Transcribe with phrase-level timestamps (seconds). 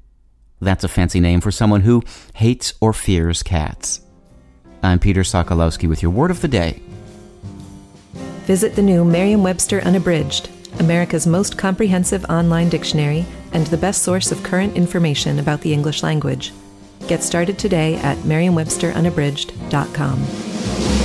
[0.61, 2.03] That's a fancy name for someone who
[2.35, 4.01] hates or fears cats.
[4.83, 6.83] I'm Peter Sokolowski with your word of the day.
[8.47, 10.49] Visit the new Merriam Webster Unabridged,
[10.79, 16.03] America's most comprehensive online dictionary and the best source of current information about the English
[16.03, 16.53] language.
[17.07, 20.98] Get started today at merriam-websterunabridged.com.